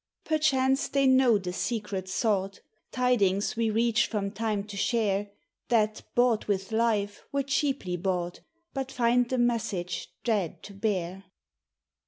20 0.25 0.25
MEMORIAL 0.25 0.31
DAY. 0.31 0.35
Perchance 0.67 0.87
they 0.87 1.05
know 1.05 1.37
the 1.37 1.53
secret 1.53 2.09
sought, 2.09 2.61
(Tidings 2.91 3.55
we 3.55 3.69
reach 3.69 4.07
from 4.07 4.31
Time 4.31 4.63
to 4.63 4.75
share; 4.75 5.29
That 5.69 6.01
bought 6.15 6.47
with 6.47 6.71
life 6.71 7.23
were 7.31 7.43
cheaply 7.43 7.97
bought), 7.97 8.39
But 8.73 8.91
find 8.91 9.29
the 9.29 9.37
message 9.37 10.07
dread 10.23 10.63
to 10.63 10.73
bear. 10.73 11.25